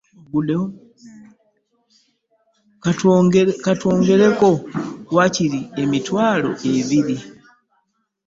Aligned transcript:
Ka 3.63 3.73
twongereko 3.79 4.49
waakiri 5.15 5.59
emitwalo 5.83 6.49
ebiri. 6.75 7.17